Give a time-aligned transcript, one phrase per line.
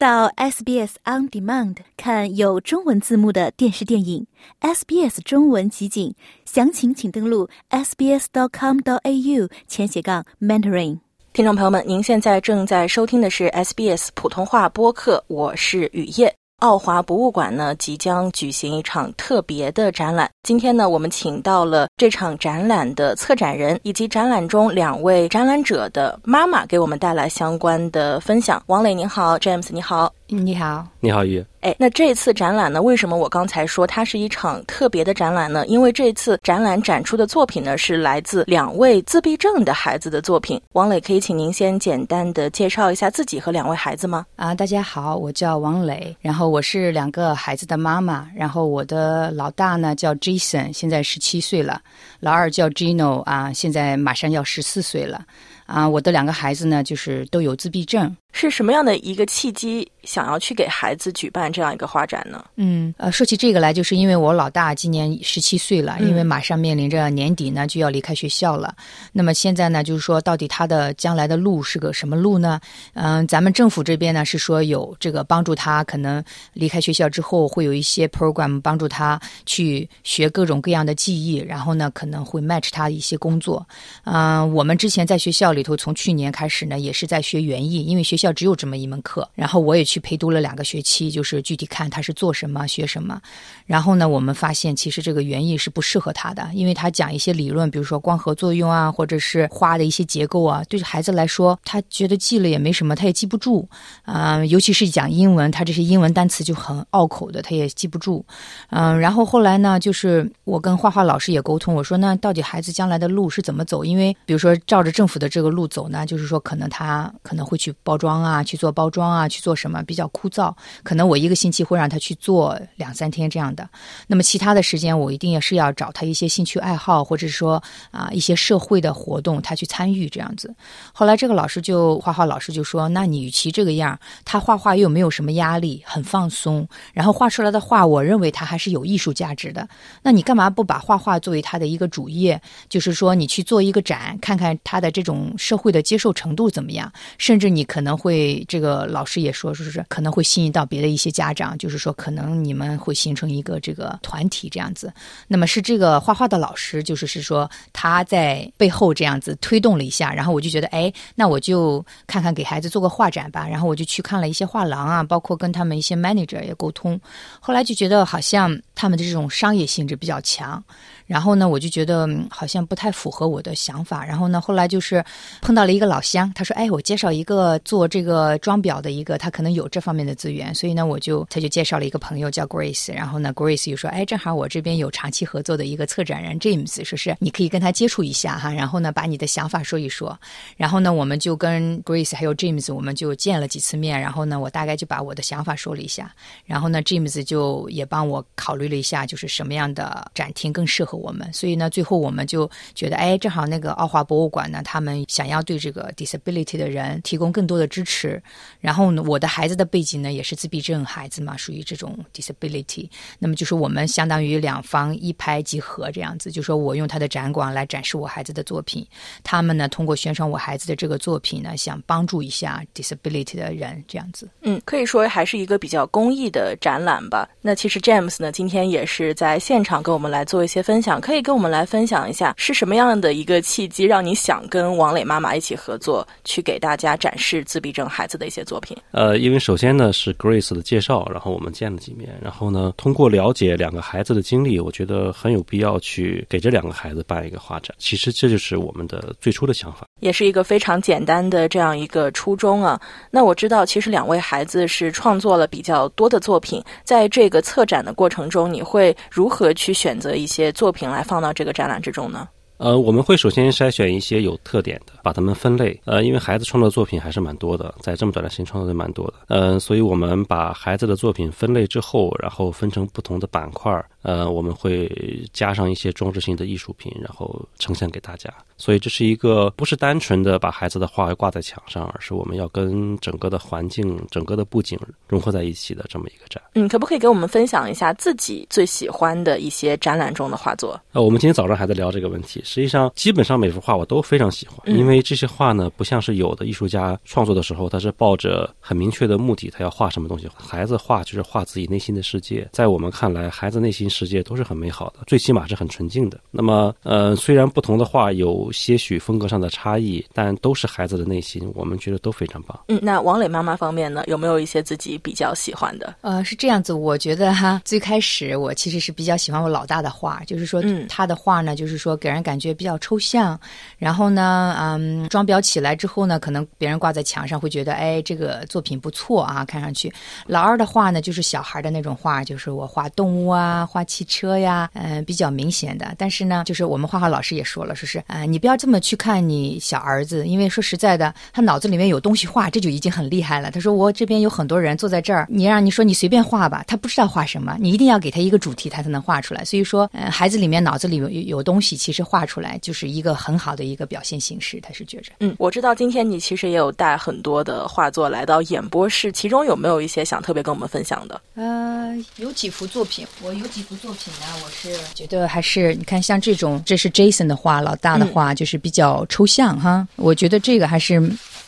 [0.00, 4.26] 到 SBS On Demand 看有中文字幕的电视电影
[4.62, 6.14] ，SBS 中文集锦，
[6.46, 11.00] 详情请登录 sbs.com.au 前斜杠 mentoring。
[11.34, 16.39] 听众朋友们，您现在正在收听的是 SBS 普通话播客，我是雨夜。
[16.60, 20.30] 奥华博物馆呢即将举行一场特别的展览。
[20.42, 28.62] 今天呢，我们请到了这场展览的策展人以及展览中两位展览者的妈妈，给我们带来相关的分享。
[28.66, 31.44] 王磊您好，James 你好，你好，你好雨。
[31.60, 32.80] 哎，那这次展览呢？
[32.80, 35.66] 为什么我刚才说它是一场特别的展览呢？
[35.66, 40.58] 因为这次展览展出的作品呢，是来自两位自闭症的孩子的作品。
[40.72, 44.24] 王磊，可以请您先简单的介绍一下自己和两位孩子吗？
[44.36, 51.82] 啊，大家好，我叫王磊，然后我是两个孩子的妈妈，然后我的老大呢叫 Jason，现在十七岁了，
[52.20, 55.26] 老二叫 Gino 啊，现在马上要十四岁了。
[55.66, 58.16] 啊，我的两个孩子呢，就是都有自闭症。
[58.32, 62.44] 是什么样的一个契机，想要去给孩子举办这样一个画展呢？
[62.56, 68.74] 嗯，呃，说起这个来，就是因为我老大今年十七岁了，因为马上面临着年底呢就要离开学校了。
[69.12, 72.60] 那么现在呢，就是说到底他的将来的路是个什么路呢？
[72.94, 76.22] 嗯，咱们政府这边呢是说有这个帮助他，可能
[76.52, 83.64] 离开学校之后会有一些 program 帮助他去学各种各样的技艺，然后呢可能会 match 他一些工作。
[84.02, 85.60] 嗯，我们之前在学校里。
[85.60, 89.28] 里头从去年开始呢，也是在学园艺，因为学校只有这么一门课。
[89.34, 93.20] 然后我也去陪读了两个学期，就是具体看他是做什么、学什么。
[93.66, 103.68] 然后呢，我们发现其实这个园艺是不适合他的，因为他讲一些理论，比如说光合作用啊，或者是花的一些结构啊，对孩子来说，他觉得记了也没什么，他也记不住。
[104.02, 108.24] 啊，尤其是讲英文，他这些英文单词就很拗口的，他也记不住。
[108.70, 113.84] 嗯，然后后来呢，就是我跟画画老师也沟通，我说那到底孩子将来的路是怎么走？
[113.84, 115.50] 因为比如说照着政府的这个。
[115.50, 120.52] 路走呢，就是说可能他可能会去包装装啊，去做包装啊，去做什么比较枯燥。
[120.82, 123.68] 可能我一个星期会让他去做两三天这样的。
[124.08, 127.62] 那么其他的时间，我一定也是要找他一些兴趣爱好，或者说
[127.92, 130.52] 啊一些社会的活动，他去参与这样子。
[130.92, 139.68] 后来这个老师就画画老师就说：“那你与其这个样，他画画又没有什么压力，很放松，然后画出来的画，我认为他还是有艺术价值的。
[140.02, 142.40] 那你干嘛不把画画作为他的一个主业？
[142.68, 146.90] 就是说你去做一个展，看看他的这种。”社会的接受程度怎么样？
[147.18, 154.90] 甚至你可能会，这个老师也说，说是可能会吸引到别的一些家长，就是说可能你们会形成一个这个团体这样子。
[155.28, 163.46] 那么是这个画画的老师，就是是说他在背后这样子推动了一下，然后我就觉得，哎，那我就看看给孩子做个画展吧。
[163.46, 166.98] 然后我就去看了一些画廊啊，包括跟他们一些 manager 也沟通。
[167.38, 170.62] 后来就觉得好像他们的这种商业性质比较强。
[171.06, 174.06] 然后呢，我就觉得好像不太符合我的想法。
[174.06, 175.04] 然后呢，后来就是
[175.42, 182.94] 碰到了一个老乡，他说：“哎，我介绍一个做这个装裱的一个，他可能有这方面的资源。”所以呢，我就他就介绍了一个朋友叫 Grace。
[182.94, 188.52] 然后呢，Grace 又说：“哎，正好我这边有长期合作的一个策展人 James，说是你可以跟他接触一下哈。
[188.52, 190.16] 然后呢，把你的想法说一说。
[190.56, 194.00] 然后呢，我们就跟 Grace 还有 James，我们就见了几次面。
[194.00, 196.14] 然后呢，我大概就把我的想法说了一下。
[196.46, 200.96] 然后呢，James 就也帮我考虑了一下，就是什么样的展厅更适合。
[200.96, 208.22] 我们，所以呢，最后我们就觉得，哎，正好那个奥华博物馆呢，他们想要对这个 disability 的人提供更多的支持。
[208.60, 212.88] 然后呢，我的孩子的背景呢，也是自闭症孩子嘛，属于这种 disability。
[213.18, 218.86] 那么就是我们相当于两方一拍即合这样子，就说我用他的展馆来展示我孩子的作品，
[219.22, 224.28] 他们呢通过宣传我孩子的这个作品呢，想帮助一下 disability 的人这样子。
[224.42, 227.28] 嗯，可以说还是一个比较公益的展览吧。
[227.40, 231.00] 那其实 James 呢，今天也是在现场跟我们来做一些分享。
[231.00, 238.76] 可以跟我们来分享一下是什么样的一个契机，让你想跟王磊妈妈一起合作，去给大家展示自闭症孩子的一些作品？
[238.90, 247.74] 呃，因为首先呢是 Grace 的介绍，然后我们见了几面，然后呢通过了解两个孩子的经历，我觉得很有必要去给这两个孩子办一个画展。
[247.78, 252.80] 其实这就是我们的最初的想法，也是一个非常简单的这样一个初衷啊。
[253.10, 260.90] 那我知道，其实两位孩子是创作了比较多的作品，在这个策展的过程中，你会如何去选择一些作品？
[260.90, 262.28] 来放到这个展览之中呢？
[262.58, 265.80] 呃，我们会首先筛选一些有特点的，把它们分类。
[265.86, 269.14] 呃，因为孩子创作作品还是蛮多的，在这么短的时间创作的蛮多的。
[269.28, 274.90] 嗯，所以我们把孩子的作品分类之后，然后分成不同的板块呃，我们会
[275.32, 278.32] 加上一些装饰性的艺术品，然后呈现给大家。
[278.56, 286.42] 所以这是一个不是单纯的把孩子的画挂在墙上，而是我们要跟整个的环境、整个的布景融合在一起的这么一个展。
[286.54, 290.78] 嗯，可不可以给我们分享一下自己最喜欢的一些展览中的画作？
[290.92, 292.42] 呃，我们今天早上还在聊这个问题。
[292.44, 300.28] 实际上，基本上每幅画我都非常喜欢，因为这些画呢，不像是有的艺术家创作的时候，他是抱着很明确的目的，他要画什么东西。
[300.36, 306.18] 孩子画就是画自己内心的世界，在我们看来，孩子内心世界都是很美好的，最起码是很纯净的。
[306.30, 312.58] 那么，呃，虽然不同的画有些许风格上的差异，但都是孩子的内心，我们觉得都非常棒。
[312.68, 315.96] 嗯，那王磊妈妈方面呢，有没有一些自己比较喜欢的？
[316.02, 323.38] 呃，是这样子，我觉得哈，最开始我其实是比较喜欢我老大的画，就是说他的画呢，就是说给人感觉比较抽象，
[323.76, 329.92] 然后呢，嗯，装裱起来之后呢，可能别人挂在墙上会觉得，哎，这个作品不错啊，看上去。
[330.26, 335.94] 老二的画呢，就是小孩的那种画，就是我画动物啊，画汽车呀，嗯，比较明显的。
[335.98, 343.50] 但是呢，就是我们画画老师也说了，说是，呃，你不要这么去看你小儿子，因为说实在的，他脑子里面有东西画，这就已经很厉害了。
[343.50, 349.44] 他说我这边有很多人坐在这儿，你让你说你随便画吧，他不知道画什么，你一定要给他一个主题，他才能画出来。
[349.44, 354.60] 所以说，呃，孩子里面脑子里有有东西，其实画出来就是一个很好的一个表现形式。
[354.60, 361.20] 他是觉着，嗯，我知道今天你其实也有带很多的画作来到演播室，其中有没有一些想特别跟我们分享的？
[361.34, 371.00] 呃，有几幅作品，我有几幅作品呢，我是觉得还是你看像这种，这是 Jason 的画，老大的画就是比较抽象哈，我觉得这个还是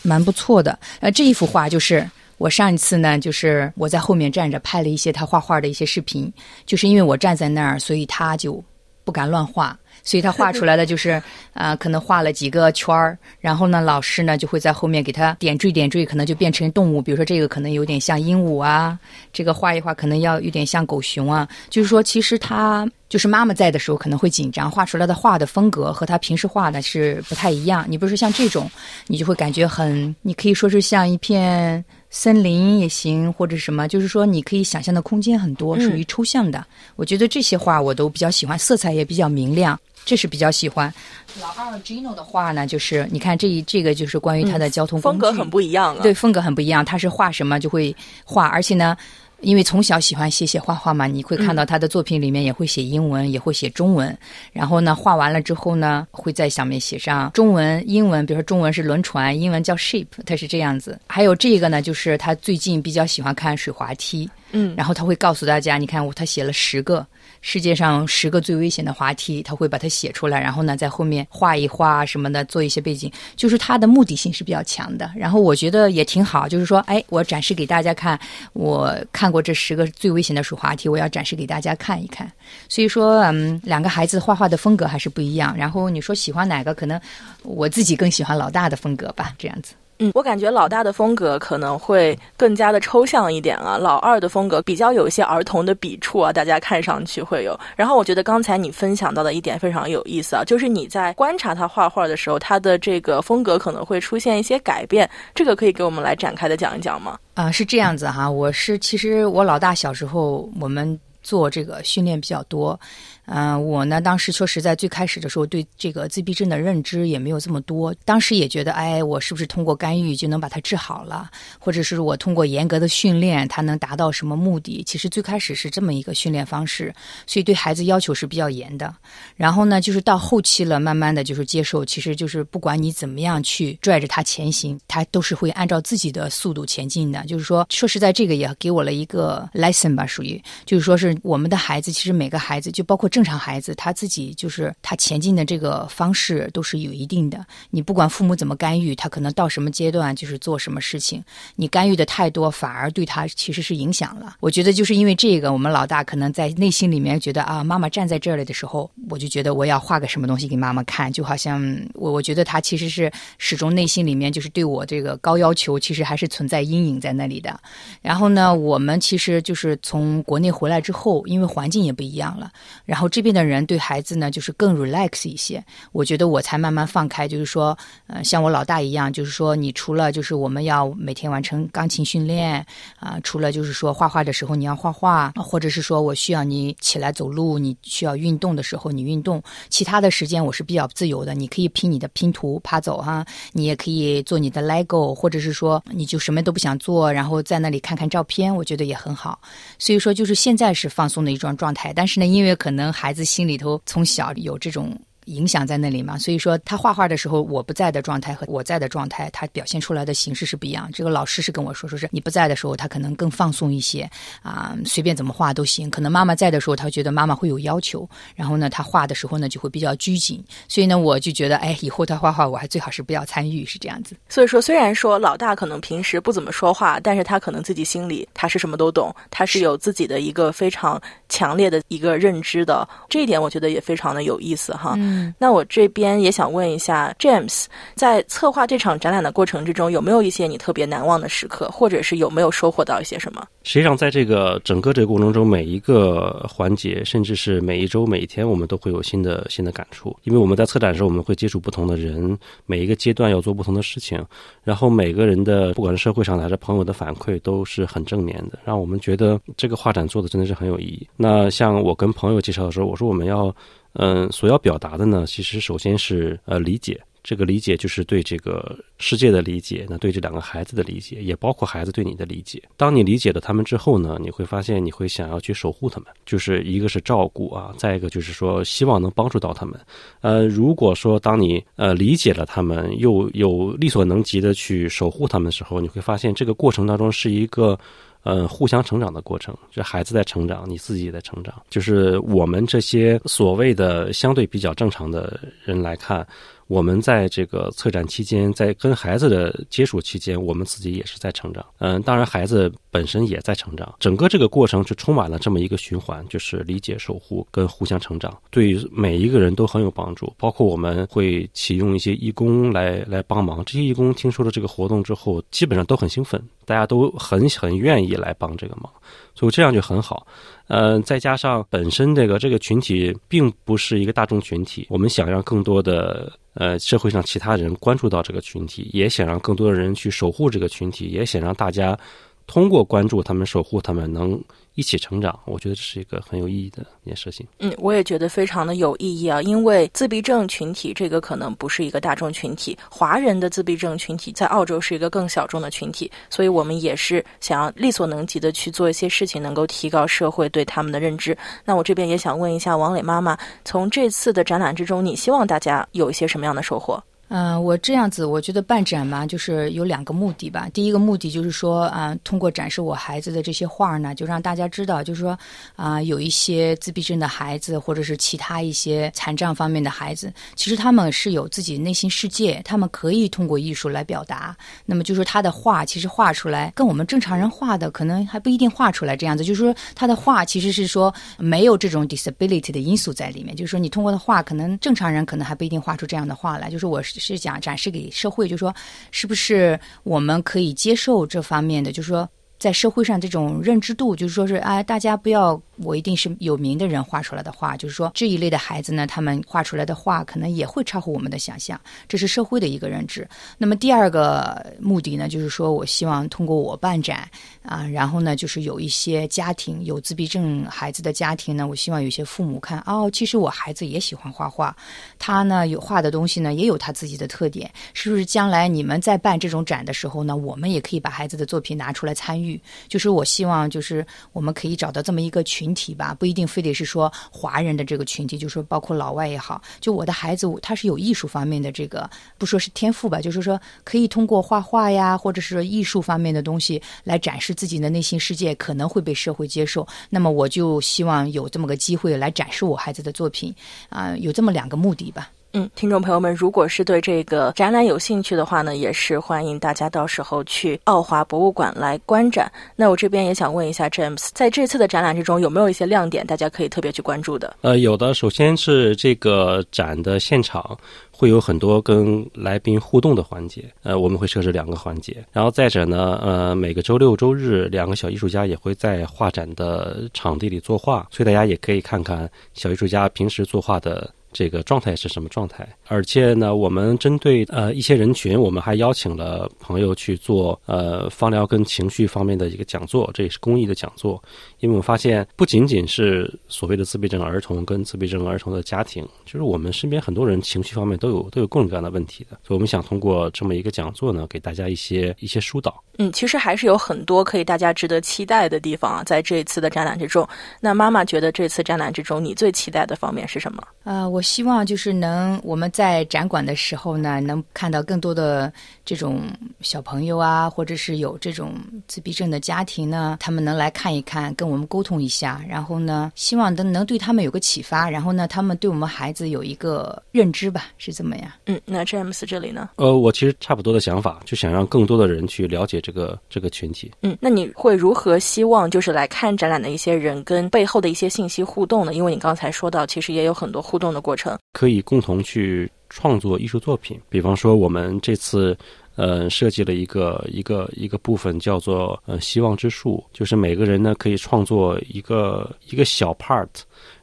[0.02, 0.78] 蛮不错的。
[1.00, 2.08] 呃，这一幅画就是
[2.38, 6.32] 我上一次呢，就是我在后面站着拍了一些他画画的一些视频，
[6.64, 8.62] 就是因为我站在那儿，所以他就
[9.04, 9.76] 不敢乱画。
[10.02, 11.22] 所以他画出来的就是，
[11.52, 17.00] 啊， 可能画了几个圈儿，然后呢，老师呢就会在后面给他点缀点缀，可能就变成动物。
[17.00, 18.99] 比如说这个可能有点像鹦鹉啊，
[19.32, 21.49] 这个画一画可能要有点像狗熊啊。
[21.70, 27.84] 就是说，其实他就是妈妈在的时候可能会紧张，画出来的画的风格和他平时画的是不太一样。
[27.88, 28.70] 你比如说像这种，
[29.06, 36.66] 你就会感觉很，你可以说是像一片森林也行，或者什么，就是说你可以想象的空间很多，属于抽象的。
[36.96, 39.78] 我觉得这些画我都比较喜欢，色彩也比较明亮。
[40.04, 40.93] 这是比较喜欢。
[41.40, 46.02] 老二 Gino 的画呢，就是你看这一这个就是关于他的交通风格很不一样啊。
[46.02, 46.84] 对，风格很不一样。
[46.84, 47.94] 他是画什么就会
[48.25, 48.96] 画，而且呢，
[49.40, 54.16] 因为从小喜欢写写画画嘛，你会看到他的作品里面也会写英文，也会写中文。
[54.52, 61.00] 然后呢，画完了之后呢，会在上面写上中文、英文，比如说中文是轮船，英文叫 ship，他是这样子。
[61.06, 64.28] 还有这个呢，就是他最近比较喜欢看水滑梯。
[64.50, 67.06] 嗯，然后他会告诉大家，你看我他写了十个。
[67.42, 75.10] 世界上十个最危险的滑梯，他会把它写出来，然后呢，在后面画一画什么的，做一些背景，就是他的目的性是比较强的。
[75.14, 78.18] 然后我觉得也挺好，就是说，哎，我展示给大家看，
[78.52, 82.30] 我看过这十个最危险的水滑梯，我要展示给大家看一看。
[82.68, 85.54] 所以说，嗯，两个孩子画画的风格还是不一样。
[85.56, 86.98] 然后你说喜欢哪个，可能
[87.42, 89.74] 我自己更喜欢老大的风格吧，这样子。
[90.02, 97.58] 嗯，我感觉老大的风格可能会更加的抽象一点啊，老二的风格比较有一些儿童的笔触啊，大家看上去会有。
[97.76, 107.16] 然后我觉得刚才你分享到的一点非常有意思啊，就是你在观察他画画的时候，他的这个风格可能会出现一些改变，这个可以给我们来展开的讲一讲吗？
[107.34, 112.78] 啊，是这样子哈，我是其实我老大小时候我们做这个训练比较多。
[113.26, 117.94] 嗯，我呢，当时说实在，最开始的时候对这个自闭症的认知也没有这么多。
[118.04, 121.30] 当时也觉得，哎，我是不是通过干预就能把它治好了？
[121.60, 124.82] 或者是我通过严格的训练，它能达到什么目的？
[124.84, 126.92] 其实最开始是这么一个训练方式，
[127.24, 128.92] 所以对孩子要求是比较严的。
[129.36, 137.25] 然后呢，就是到后期了，慢慢的就是接受，其实就是不管你怎么样去拽着他前行，他都是会按照自己的速度前进的。
[137.26, 143.08] 就是说，说实在，这个也给我了一个 lesson 吧，属于就是说是我们的孩子，其实每个孩子就包括。
[143.12, 151.23] 正正常孩子他自己就是他前进的这个方式都是有一定的，你不管父母怎么干预，他可能到什么阶段就是做什么事情。
[151.55, 154.35] 你干预的太多，反而对他其实是影响了。
[154.41, 161.62] 我觉得就是因为这个，我们老大可能在内心里面觉得啊，妈妈站在这里的时候，我就觉得我要画个什么东西给妈妈看，就好像
[161.95, 167.57] 我我觉得他其实是始终内心里面就是对我这个高要求，其实还是存在阴影在那里的。
[168.00, 172.50] 然后呢，我们其实就是从国内回来之后，因为环境也不一样了，
[172.85, 173.01] 然后。
[173.02, 175.61] 然后这边的人对孩子呢，就是更 relax 一些。
[175.90, 182.64] 我觉得我才慢慢放开，就是说，呃，像我老大一样，就是说，你除了就是我们要每天完成钢琴训练
[183.00, 199.40] 啊，除了就是说画画的时候你要画画，或者是说我需要你起来走路，你需要运动的时候你运动，其他的时间我是比较自由的，你可以拼你的拼图爬走哈，你也可以做你的 Lego，或者是说你就什么都不想做，然后在那里看看照片，我觉得也很好。
[199.76, 205.00] 所以说，就是现在是放松的一种状态，但是呢，因为可能孩子心里头从小有这种。
[205.26, 210.91] 影响在那里嘛，所以说他画画的时候，我不在的状态和我在的状态，他表现出来的形式是不一样。
[210.93, 214.09] 这个老师是跟我说，说是你不在的时候，他可能更放松一些
[214.43, 215.88] 啊，随便怎么画都行。
[215.91, 220.43] 可能妈妈在的时候，他觉得妈妈会有要求，然后呢，他画的时候呢就会比较拘谨。
[220.69, 224.17] 所以呢，我就觉得，哎，以后他画画，我还最好是不要参与，是这样子。
[224.29, 232.88] 所以说，虽然说老大可能平时不怎么说话，但是他可能自己心里他是什么都懂，他是有自己的一个非常强烈的一个认知的。
[233.09, 234.95] 这一点我觉得也非常的有意思哈。
[234.97, 237.64] 嗯，那我这边也想问一下，James，
[237.95, 243.47] 在策划这场展览的过程之中，有没有一些你特别难忘的时刻，或者是有没有收获到一些什么？
[243.64, 250.17] 实际上，在这个整个这个过程中，每一个环节，甚至是每一周、每一天，我们都会有新的新的感触。
[250.25, 252.37] 因为我们在策展的时候，我们会接触不同的人，
[252.67, 254.23] 每一个阶段要做不同的事情，
[254.64, 261.07] 然后每个人的不管是社会上还是朋友的反馈都是很正面的，让我们觉得这个画展做的真的是很有意义。
[261.17, 263.55] 那像我跟朋友介绍的时候，我说我们要。
[263.94, 272.62] 嗯，所要表达的呢，其实首先是呃理解，这个理解就是对这个世界的理解，那对这两个孩子的理解，也包括孩子对你的理解。
[272.76, 279.78] 当你理解了他们之后呢，你会发现你会想要去守护他们，就是一个是照顾啊，再一个就是说希望能帮助到他们。
[280.20, 287.78] 呃，如果说当你呃理解了他们，又有力所能及的去守护他们的时候，你会发现这个过程当中是一个。
[288.25, 291.55] 嗯，互相成长的过程，就孩子在成长，你自己也在成长。
[291.69, 296.26] 就是我们这些所谓的相对比较正常的人来看。
[296.66, 301.64] 我们在这个策展期间，在跟孩子的接触期间，我们自己也是在成长。
[301.78, 303.95] 嗯，当然孩子本身也在成长。
[303.99, 310.33] 整个这个过程是充满了这么一个循环，就是理解、守护跟互相成长，对每一个人都很有帮助。
[310.38, 318.90] 包括我们会启用一些义工来来帮忙，这些义工听说了这个活动之后，基本上都很兴奋，大家都很很愿意来帮这个忙，
[319.35, 320.26] 所以这样就很好。
[320.69, 326.33] 嗯，再加上本身这个这个群体并不是一个大众群体，我们想让更多的。
[326.54, 331.99] 呃，社会上其他人关注到这个群体，也想让更多的人去守护这个群体，也想让大家
[332.47, 334.38] 通过关注他们、守护他们，能。
[334.75, 337.47] 一起成长，我觉得这是一个很有意义的一件事情。
[337.59, 351.37] 嗯，我也觉得非常的有意义啊，因为自闭症群体这个可能不是一个大众群体，华人的自闭症群体在澳洲是一个更小众的群体，所以我们也是想要力所能及的去做一些事情，能够提高社会对他们的认知。
[351.64, 357.02] 那我这边也想问一下王磊妈妈，从这次的展览之中，你希望大家有一些什么样的收获？
[357.34, 360.68] 嗯，我这样子，我觉得办展嘛，就是有两个目的吧。
[360.74, 365.38] 第一个目的就是说，啊，通过展示我孩子的这些画呢，就让大家知道，就是说，
[365.74, 374.54] 啊，有一些自闭症的孩子，或者是其他一些残障方面的孩子，其实他们是有自己内心世界，他们可以通过艺术来表达。
[374.84, 379.42] 那么，就是他的画，其实画出来跟我们正常人画的可能还不一定画出来这样子。
[379.42, 383.56] 就是说，他的画其实是说没有这种 disability 的因素在里面。
[383.56, 386.68] 就是说，你通过的画，可能正常人可能还不一定画出这样的画来。
[386.68, 387.22] 就是我是。
[387.23, 388.75] 是讲展示给社会，就说
[389.11, 392.29] 是不是我们可以接受这方面的，就是说。
[392.59, 403.26] 在社会上，这种认知度就是说是啊，大家不要我一定是有名的人画出来的画，就是说这一类的孩子呢，他们画出来的画可能也会超乎我们的想象，这是社会的一个认知。
[403.57, 407.29] 那么第二个目的呢，就是说我希望通过我办展
[407.62, 414.76] 啊，然后呢，就是有一些家庭有自闭症孩子的家庭呢，我希望有些父母看哦，其实我孩子也喜欢画画，
[415.19, 422.61] 他呢有画的东西呢也有他自己的特点，是不是将来你们在办这种展的时候呢，我们也可以把孩子的作品拿出来参与。
[422.88, 429.62] 就是我希望，就是我们可以找到这么一个群群体吧，不一定非得是说华人的这个群体，就是说包括老外也好。
[429.81, 439.87] 就我的孩子，他是有艺术方面的这个，不说是天赋吧，就是说可以通过画画呀，或者是艺术方面的东西来展示自己的内心世界，可能会被社会接受。
[440.11, 443.54] 那么我就希望有这么个机会来展示我孩子的作品，
[443.88, 445.31] 啊，有这么两个目的吧。
[445.54, 452.50] 嗯，听众朋友们，如果是对这个展览有兴趣的话呢，也是欢迎大家到时候去奥华博物馆来观展。
[452.75, 457.54] 那我这边也想问一下 James，在这次的展览之中有没有一些亮点，大家可以特别去关注的？
[457.61, 460.78] 呃，有的，首先是这个展的现场。
[461.14, 474.11] 会有很多跟来宾互动的环节，呃，我们会设置两个环节，然后再者呢，呃，每个周六周日，两个小艺术家也会在画展的场地里作画，所以大家也可以看看小艺术家平时作画的。
[474.32, 475.68] 这个状态是什么状态？
[475.88, 484.22] 而且呢，我们针对呃一些人群，我们还邀请了朋友去做呃芳疗跟情绪方面的一个讲座，这也是公益的讲座。
[484.60, 492.38] 因为我发现，不仅仅是所谓的自闭症儿童跟自闭症儿童的家庭，就是我们身边很多人情绪方面都有都有各种各样的问题的。
[492.46, 495.82] 所以我们想通过这么一个讲座呢，给大家一些一些疏导。
[495.98, 500.26] 嗯，其实还是有很多可以大家值得期待的地方啊，在这一次的展览之中。
[500.60, 503.62] 那妈妈觉得这次展览之中，你最期待的方面是什么？
[503.84, 508.50] 呃，我希望就是能我们在展馆的时候呢，能看到更多的
[508.85, 509.23] 这种
[509.61, 511.55] 小朋友啊，或者是有这种
[511.87, 521.31] 自闭症的家庭呢，他们能来看一看，跟我们沟通一下，然后呢，希望能能对他们有个启发，然后呢，他们对我们孩子有一个认知吧，是怎么样？
[521.47, 522.71] 嗯，那詹姆斯这里呢？
[522.76, 525.83] 呃，我其实差不多的想法，就想让更多的人去了解。
[525.83, 531.93] 这个这个群体，嗯，那你会如何希望就是来看展览的一些人跟背后的一些信息互动呢？
[531.93, 537.00] 因为你刚才说到，其实也有很多互动的过程，可以共同去创作艺术作品。
[537.09, 538.57] 比方说，我们这次
[538.97, 546.49] 呃设计了一个一个一个部分叫做呃希望之树，就是每个人呢可以创作一个一个小 part。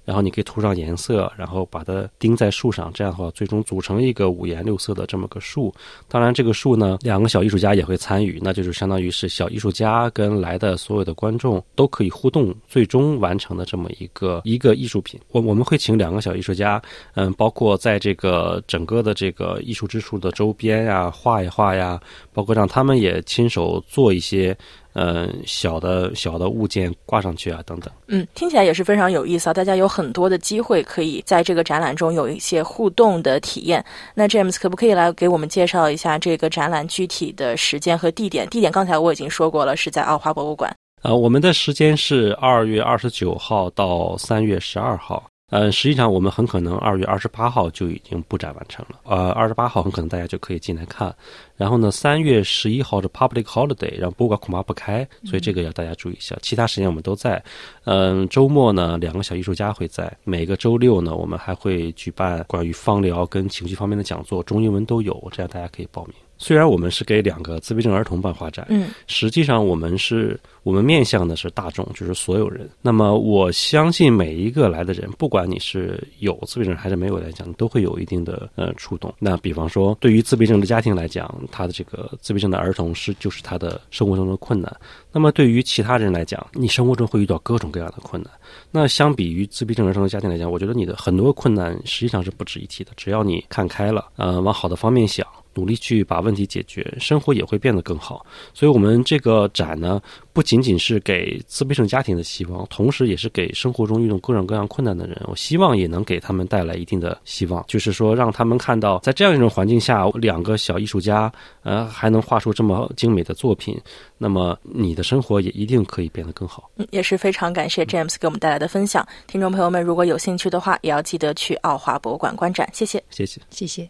[0.10, 5.72] 然后你可以涂上颜色，然后把它钉在树上，这样的话最终组成一个五颜六色的这么个树。
[6.08, 15.20] 当然，这个树呢，两个小艺术家也会参与，那就是相当于是小艺术家跟来的所有的观众都可以互动，最终完成的这么一个一个艺术品。
[15.30, 16.82] 我我们会请两个小艺术家，
[17.14, 22.02] 嗯，包括在这个整个的这个艺术之树的周边呀画一画呀，
[22.34, 24.58] 包括让他们也亲手做一些。
[24.94, 27.94] 嗯，小的小的物件挂上去啊，等等。
[28.08, 29.54] 嗯，听起来也是非常有意思啊！
[29.54, 33.84] 大家有很多的机会可以在这个展览中有一些互动的体验。
[34.16, 38.48] 那 James 可不可以来给我们介绍一下这个展览具体的时间和地点？
[38.50, 40.76] 地点刚才我已经说过了，是在奥华博物馆。
[41.04, 45.24] 呃，我们的时间是二月二十九号到三月十二号。
[45.50, 49.00] 呃，实际上我们很可能二月二十八号就已经布展完成了。
[49.04, 51.14] 呃，二十八号很可能大家就可以进来看。
[51.56, 56.38] 然后呢，三月十一号是 public holiday，然后博物馆恐怕不开，所以这个要大家注意一下。
[56.42, 57.44] 其他时间我们都在。
[57.86, 60.12] 嗯，周末呢，两个小艺术家会在。
[60.24, 66.14] 每个周六呢，我们还会举办关于芳疗跟情绪方面的讲座，中英文都有，这样大家可以报名。
[66.40, 72.68] 虽然我们是给两个自闭症儿童办画展，嗯，实际上我们是我们面向的是大众，就是所有人。
[72.82, 79.14] 那么我相信每一个来的人，不管你是有自闭症还是没有来讲，都会有一定的呃触动。
[79.20, 84.74] 那比方说，对于自闭症的家庭来讲，他的这个自闭症的儿童是就是他的生活中的困难。
[85.12, 88.32] 那么对于其他人来讲，你生活中会遇到各种各样的困难。
[88.72, 92.92] 那相比于自闭症儿童的家庭来讲，我觉得你的很多困难实际上是不值一提的。
[92.96, 95.28] 只要你看开了，呃，往好的方面想。
[95.60, 98.26] 努力去把问题解决，生活也会变得更好。
[98.54, 100.02] 所以，我们这个展呢，
[100.32, 105.22] 不仅仅是给自闭症家庭的希望，同时也是给生活中遇到各种各样困难的人。
[105.26, 111.32] 我希望也能给他们带来一定的希望，就是说，让他们看到，在这样一种环境下，两个小艺术家，
[111.64, 113.78] 呃，还能画出这么精美的作品，
[114.18, 116.70] 那么你的生活也一定可以变得更好。
[116.78, 119.06] 嗯，也是非常感谢 James 给我们带来的分享。
[119.28, 122.70] 听众朋友们，如果有兴趣的话，也要记得去奥华博物馆观展。
[122.74, 123.90] 谢谢，谢谢，谢谢。